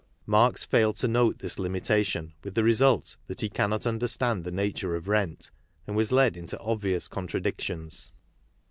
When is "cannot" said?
3.49-3.85